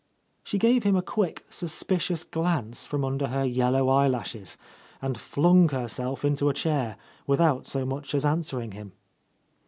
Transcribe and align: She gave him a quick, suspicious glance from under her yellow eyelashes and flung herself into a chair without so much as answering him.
She 0.43 0.57
gave 0.57 0.81
him 0.81 0.95
a 0.95 1.03
quick, 1.03 1.45
suspicious 1.51 2.23
glance 2.23 2.87
from 2.87 3.05
under 3.05 3.27
her 3.27 3.45
yellow 3.45 3.87
eyelashes 3.89 4.57
and 4.99 5.15
flung 5.15 5.69
herself 5.69 6.25
into 6.25 6.49
a 6.49 6.55
chair 6.55 6.97
without 7.27 7.67
so 7.67 7.85
much 7.85 8.15
as 8.15 8.25
answering 8.25 8.71
him. 8.71 8.93